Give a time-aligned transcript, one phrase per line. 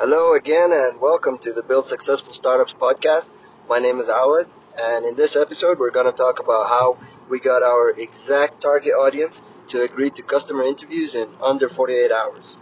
[0.00, 3.30] Hello again, and welcome to the Build Successful Startups podcast.
[3.68, 4.46] My name is Awad,
[4.80, 6.98] and in this episode, we're going to talk about how
[7.28, 12.58] we got our exact target audience to agree to customer interviews in under 48 hours.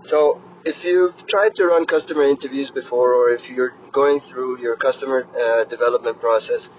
[0.00, 4.76] So, if you've tried to run customer interviews before, or if you're going through your
[4.76, 6.70] customer uh, development process,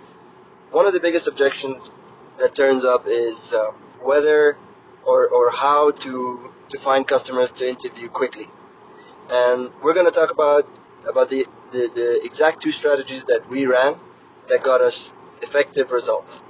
[0.71, 1.91] one of the biggest objections
[2.39, 3.71] that turns up is uh,
[4.01, 4.57] whether
[5.03, 8.47] or, or how to, to find customers to interview quickly
[9.29, 10.67] and we're going to talk about
[11.07, 13.95] about the, the, the exact two strategies that we ran
[14.49, 16.41] that got us effective results.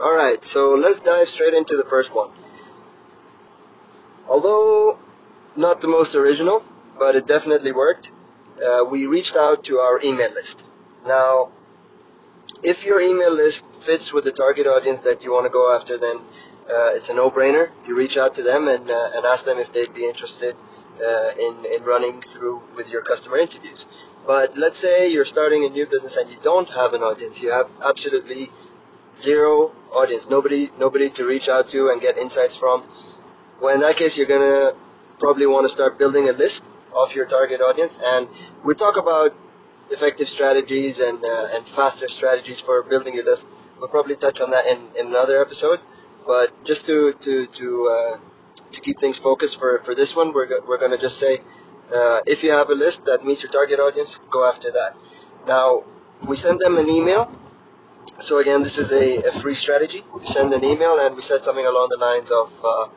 [0.00, 2.30] All right, so let's dive straight into the first one.
[4.28, 4.98] Although
[5.56, 6.62] not the most original,
[6.98, 8.12] but it definitely worked,
[8.64, 10.64] uh, we reached out to our email list.
[11.06, 11.50] Now,
[12.62, 15.96] if your email list fits with the target audience that you want to go after,
[15.96, 16.18] then
[16.68, 17.70] uh, it's a no-brainer.
[17.86, 20.54] You reach out to them and, uh, and ask them if they'd be interested
[21.00, 23.86] uh, in, in running through with your customer interviews.
[24.26, 27.40] But let's say you're starting a new business and you don't have an audience.
[27.42, 28.50] You have absolutely
[29.18, 32.84] zero audience, nobody, nobody to reach out to and get insights from.
[33.60, 34.72] Well, in that case, you're gonna
[35.18, 36.62] probably want to start building a list
[36.94, 37.98] of your target audience.
[38.04, 38.28] And
[38.64, 39.34] we talk about
[39.90, 43.46] effective strategies and uh, and faster strategies for building your list.
[43.78, 45.80] We'll probably touch on that in, in another episode.
[46.26, 48.18] But just to to to uh,
[48.72, 51.38] to keep things focused for, for this one, we're, go- we're going to just say
[51.94, 54.96] uh, if you have a list that meets your target audience, go after that.
[55.46, 55.84] Now,
[56.28, 57.30] we send them an email.
[58.20, 60.04] So again, this is a, a free strategy.
[60.14, 62.88] We send an email and we said something along the lines of, uh,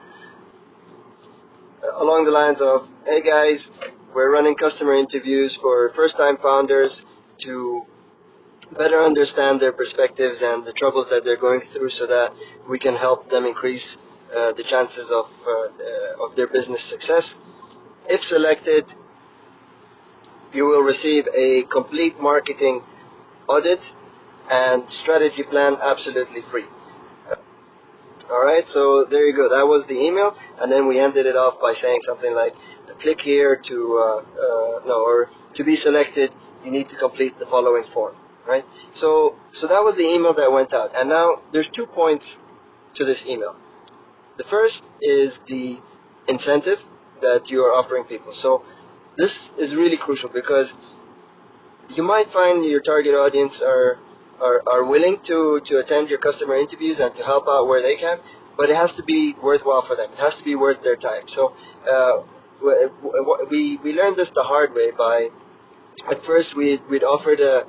[1.95, 3.71] along the lines of, hey guys,
[4.13, 7.05] we're running customer interviews for first-time founders
[7.39, 7.85] to
[8.77, 12.33] better understand their perspectives and the troubles that they're going through so that
[12.67, 13.97] we can help them increase
[14.35, 17.39] uh, the chances of, uh, uh, of their business success.
[18.09, 18.93] If selected,
[20.53, 22.83] you will receive a complete marketing
[23.47, 23.93] audit
[24.49, 26.65] and strategy plan absolutely free.
[28.31, 29.49] All right, so there you go.
[29.49, 32.55] That was the email, and then we ended it off by saying something like,
[32.99, 36.31] "Click here to uh, uh, no, or to be selected,
[36.63, 38.15] you need to complete the following form."
[38.47, 38.65] Right.
[38.93, 42.39] So, so that was the email that went out, and now there's two points
[42.93, 43.55] to this email.
[44.37, 45.79] The first is the
[46.27, 46.83] incentive
[47.21, 48.33] that you are offering people.
[48.33, 48.63] So
[49.17, 50.73] this is really crucial because
[51.95, 53.99] you might find your target audience are,
[54.39, 57.95] are, are willing to, to attend your customer interviews and to help out where they
[57.95, 58.19] can,
[58.57, 60.09] but it has to be worthwhile for them.
[60.13, 61.27] It has to be worth their time.
[61.27, 61.53] So
[61.89, 62.23] uh,
[63.49, 65.29] we, we learned this the hard way by,
[66.09, 67.67] at first we'd, we'd offered a,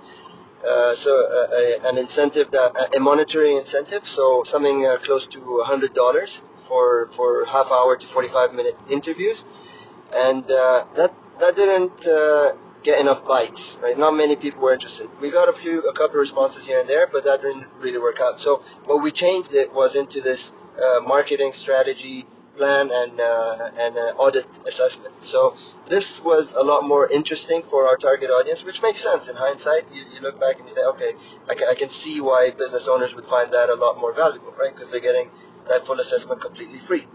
[0.66, 5.64] uh, so a, an incentive that a monetary incentive, so something uh, close to a
[5.64, 9.44] hundred dollars for for half hour to 45 minute interviews,
[10.26, 12.52] and uh, that that didn't uh,
[12.82, 13.78] get enough bites.
[13.82, 15.08] Right, not many people were interested.
[15.20, 17.98] We got a few, a couple of responses here and there, but that didn't really
[18.08, 18.40] work out.
[18.40, 20.52] So what we changed it was into this
[20.82, 22.24] uh, marketing strategy
[22.56, 25.14] plan and uh, and uh, audit assessment.
[25.32, 25.40] So
[25.88, 29.84] this was a lot more interesting for our target audience, which makes sense in hindsight.
[29.92, 31.12] You, you look back and you say, okay,
[31.50, 34.74] I I can see why business owners would find that a lot more valuable, right?
[34.74, 35.28] Because they're getting
[35.68, 37.06] that full assessment completely free.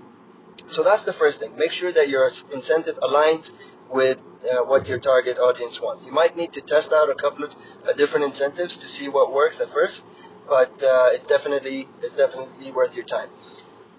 [0.67, 1.55] So that's the first thing.
[1.55, 3.51] Make sure that your incentive aligns
[3.89, 6.05] with uh, what your target audience wants.
[6.05, 7.55] You might need to test out a couple of
[7.87, 10.03] uh, different incentives to see what works at first,
[10.47, 13.29] but uh, it definitely it's definitely worth your time.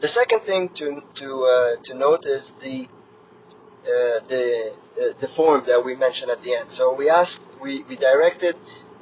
[0.00, 2.88] The second thing to to uh, to note is the
[3.84, 6.70] uh, the uh, the form that we mentioned at the end.
[6.70, 8.56] So we asked, we, we directed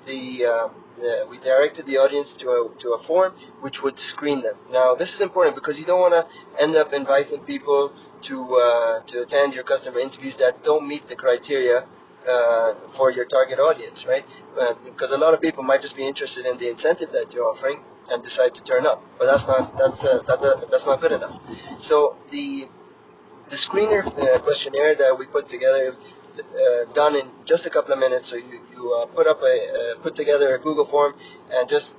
[0.04, 0.68] the, uh,
[1.00, 4.56] the, we directed the audience to a to a form which would screen them.
[4.70, 7.92] Now this is important because you don't want to end up inviting people
[8.22, 11.86] to uh, to attend your customer interviews that don't meet the criteria
[12.28, 14.24] uh, for your target audience, right?
[14.84, 17.80] Because a lot of people might just be interested in the incentive that you're offering
[18.10, 21.38] and decide to turn up, but that's not that's uh, that, that's not good enough.
[21.78, 22.68] So the
[23.48, 25.94] the screener uh, questionnaire that we put together,
[26.40, 28.28] uh, done in just a couple of minutes.
[28.28, 31.14] So you, you uh, put up a uh, put together a Google form
[31.52, 31.96] and just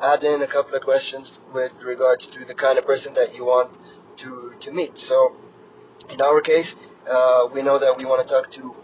[0.00, 3.44] add in a couple of questions with regards to the kind of person that you
[3.44, 3.70] want
[4.18, 4.98] to to meet.
[4.98, 5.34] So
[6.10, 6.74] in our case,
[7.10, 8.74] uh, we know that we want to talk to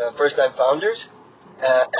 [0.00, 1.08] uh, first-time founders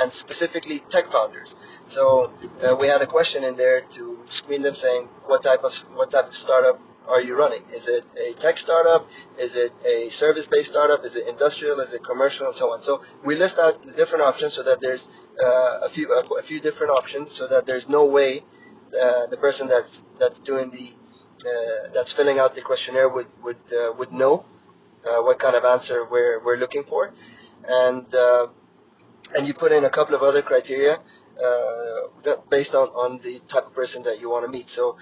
[0.01, 1.55] and specifically tech founders.
[1.87, 2.33] So
[2.79, 6.27] we had a question in there to screen them, saying what type of what type
[6.27, 7.63] of startup are you running?
[7.73, 9.07] Is it a tech startup?
[9.37, 11.03] Is it a service-based startup?
[11.03, 11.79] Is it industrial?
[11.79, 12.47] Is it commercial?
[12.47, 12.81] And so on.
[12.81, 15.07] So we list out the different options so that there's
[15.41, 18.43] uh, a few a, a, few different options so that there's no way
[19.01, 20.93] uh, the person that's that's doing the
[21.47, 24.45] uh, that's filling out the questionnaire would would uh, would know
[25.05, 27.13] uh, what kind of answer we're we're looking for,
[27.67, 28.47] and uh,
[29.35, 30.99] and you put in a couple of other criteria
[31.43, 34.69] uh, based on on the type of person that you want to meet.
[34.69, 34.97] So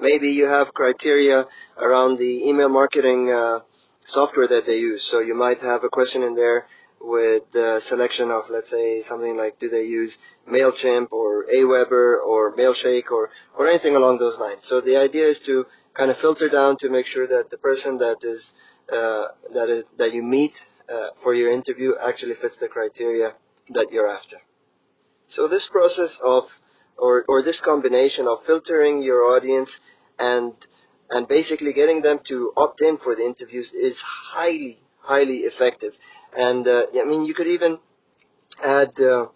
[0.00, 1.46] maybe you have criteria
[1.78, 3.60] around the email marketing uh,
[4.04, 5.02] software that they use.
[5.02, 6.66] So you might have a question in there
[7.00, 10.18] with the selection of, let's say, something like do they use
[10.48, 14.64] MailChimp or Aweber or Mailshake or, or anything along those lines.
[14.64, 17.98] So the idea is to kind of filter down to make sure that the person
[17.98, 18.54] that is,
[18.92, 23.34] uh, that is, that you meet uh, for your interview actually fits the criteria
[23.70, 24.38] that you're after.
[25.26, 26.60] So this process of,
[27.34, 29.80] or, this combination of filtering your audience
[30.18, 30.52] and
[31.10, 35.98] and basically getting them to opt in for the interviews is highly, highly effective.
[36.36, 37.78] And uh, I mean, you could even
[38.62, 39.26] add uh,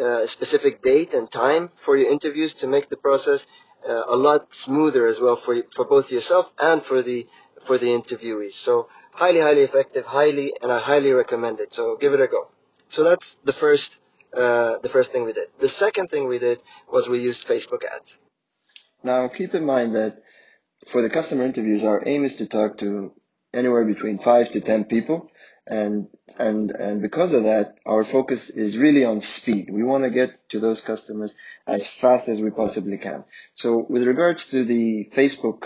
[0.00, 3.46] uh, a specific date and time for your interviews to make the process
[3.88, 7.26] uh, a lot smoother as well for for both yourself and for the
[7.66, 8.52] for the interviewees.
[8.52, 11.72] So highly, highly effective, highly, and I highly recommend it.
[11.72, 12.48] So give it a go.
[12.88, 13.98] So that's the first
[14.36, 15.48] uh, the first thing we did.
[15.58, 16.58] The second thing we did
[16.90, 18.20] was we used Facebook ads.
[19.02, 20.22] Now keep in mind that
[20.86, 23.12] for the customer interviews, our aim is to talk to
[23.52, 25.30] anywhere between five to ten people,
[25.66, 26.08] and
[26.38, 29.70] and and because of that, our focus is really on speed.
[29.70, 31.36] We want to get to those customers
[31.66, 33.24] as fast as we possibly can.
[33.54, 35.64] So with regards to the Facebook,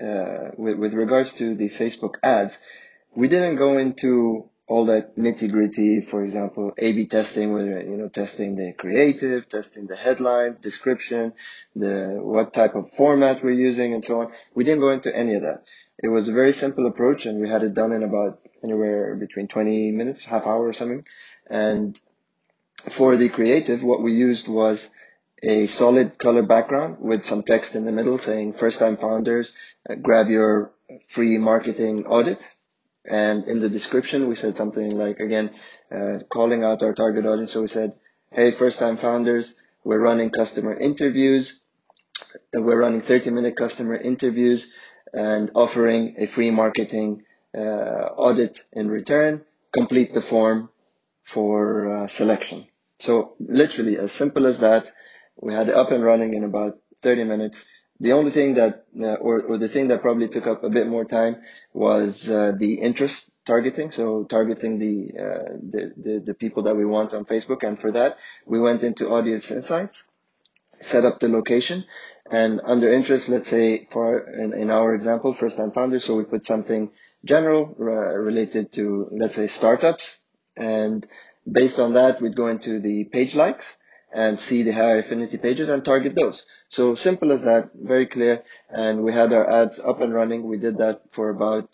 [0.00, 2.58] uh, with, with regards to the Facebook ads,
[3.14, 8.08] we didn't go into all that nitty gritty, for example, A/B testing, where you know
[8.08, 11.34] testing the creative, testing the headline, description,
[11.76, 14.32] the what type of format we're using, and so on.
[14.54, 15.62] We didn't go into any of that.
[16.02, 19.48] It was a very simple approach, and we had it done in about anywhere between
[19.48, 21.04] 20 minutes, half hour or something.
[21.48, 21.98] And
[22.90, 24.90] for the creative, what we used was
[25.42, 29.52] a solid color background with some text in the middle saying first time founders,
[29.88, 30.72] uh, grab your
[31.08, 32.48] free marketing audit
[33.08, 35.50] and in the description, we said something like, again,
[35.94, 37.52] uh, calling out our target audience.
[37.52, 37.94] So we said,
[38.32, 39.54] hey, first time founders,
[39.84, 41.60] we're running customer interviews.
[42.52, 44.72] We're running 30 minute customer interviews
[45.12, 47.24] and offering a free marketing
[47.56, 49.44] uh, audit in return.
[49.72, 50.70] Complete the form
[51.22, 52.66] for uh, selection.
[52.98, 54.90] So literally as simple as that.
[55.40, 57.66] We had it up and running in about 30 minutes.
[58.00, 60.86] The only thing that, uh, or, or the thing that probably took up a bit
[60.86, 61.36] more time
[61.76, 63.90] was uh, the interest targeting.
[63.90, 67.62] So targeting the, uh, the, the, the people that we want on Facebook.
[67.62, 70.04] And for that, we went into audience insights,
[70.80, 71.84] set up the location
[72.30, 76.04] and under interest, let's say for, in, in our example, first time founders.
[76.04, 76.90] So we put something
[77.24, 80.18] general uh, related to, let's say startups.
[80.56, 81.06] And
[81.50, 83.76] based on that, we'd go into the page likes
[84.16, 86.46] and see the high affinity pages and target those.
[86.68, 88.42] So simple as that, very clear.
[88.70, 90.44] And we had our ads up and running.
[90.48, 91.68] We did that for about,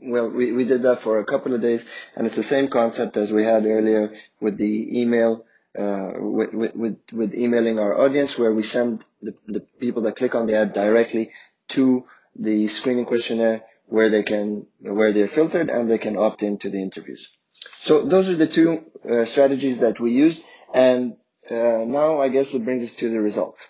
[0.00, 1.84] well, we, we did that for a couple of days
[2.16, 5.46] and it's the same concept as we had earlier with the email,
[5.78, 10.16] uh, with, with, with, with emailing our audience where we send the, the people that
[10.16, 11.30] click on the ad directly
[11.68, 12.04] to
[12.34, 16.82] the screening questionnaire where they can, where they're filtered and they can opt into the
[16.82, 17.30] interviews.
[17.78, 20.42] So those are the two uh, strategies that we used.
[20.74, 21.16] And
[21.50, 23.68] uh, now I guess it brings us to the results.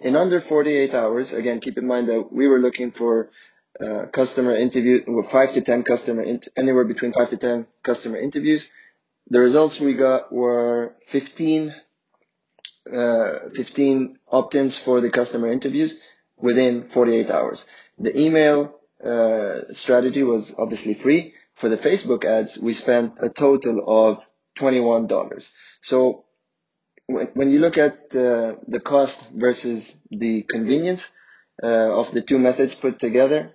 [0.00, 3.30] In under 48 hours, again, keep in mind that we were looking for
[3.80, 6.24] uh, customer interview, five to 10 customer,
[6.56, 8.70] anywhere between five to 10 customer interviews.
[9.28, 11.74] The results we got were 15,
[12.92, 15.98] uh, 15 opt-ins for the customer interviews
[16.36, 17.66] within 48 hours.
[17.98, 21.34] The email uh, strategy was obviously free.
[21.56, 24.24] For the Facebook ads, we spent a total of
[24.56, 25.50] $21.
[25.80, 26.24] So
[27.08, 31.10] when you look at uh, the cost versus the convenience
[31.62, 33.52] uh, of the two methods put together,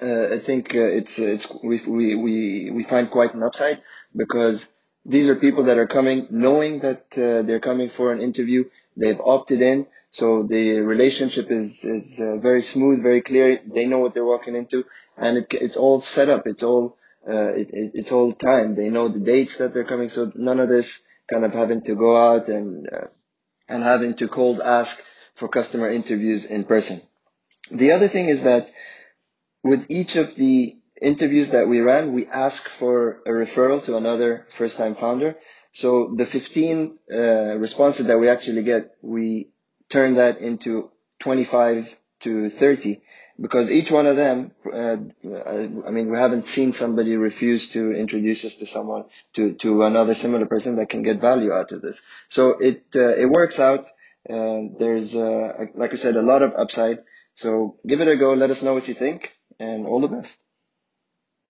[0.00, 3.82] uh, I think it's it's we we we find quite an upside
[4.16, 4.72] because
[5.04, 8.64] these are people that are coming knowing that they're coming for an interview.
[8.96, 13.60] They've opted in, so the relationship is is very smooth, very clear.
[13.66, 14.86] They know what they're walking into,
[15.18, 16.46] and it, it's all set up.
[16.46, 18.76] It's all it, it's all time.
[18.76, 21.94] They know the dates that they're coming, so none of this kind of having to
[21.94, 23.06] go out and uh,
[23.68, 25.02] and having to cold ask
[25.34, 27.00] for customer interviews in person.
[27.70, 28.70] The other thing is that
[29.62, 34.46] with each of the interviews that we ran, we ask for a referral to another
[34.50, 35.36] first time founder.
[35.72, 37.18] So the 15 uh,
[37.56, 39.50] responses that we actually get, we
[39.88, 43.02] turn that into 25 to 30
[43.42, 44.96] because each one of them, uh,
[45.86, 50.14] I mean, we haven't seen somebody refuse to introduce us to someone, to, to another
[50.14, 52.02] similar person that can get value out of this.
[52.28, 53.90] So it, uh, it works out.
[54.30, 57.00] Uh, there's, uh, like I said, a lot of upside.
[57.34, 58.32] So give it a go.
[58.34, 60.40] Let us know what you think and all the best.